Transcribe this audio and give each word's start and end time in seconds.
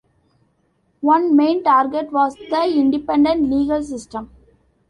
One 1.01 1.35
main 1.35 1.63
target 1.63 2.11
was 2.11 2.33
the 2.35 2.65
independent 2.75 3.51
legal 3.51 3.83
system. 3.83 4.31